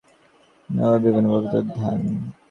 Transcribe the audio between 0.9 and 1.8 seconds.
বিভিন্ন বস্তুর উপরে